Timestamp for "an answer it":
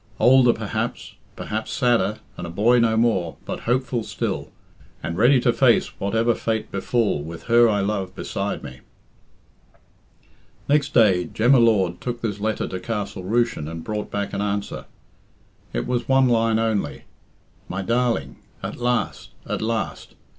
14.33-15.85